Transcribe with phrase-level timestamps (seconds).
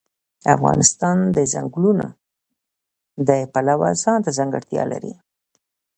[0.55, 2.07] افغانستان د ځنګلونه
[3.27, 5.13] د پلوه ځانته ځانګړتیا لري.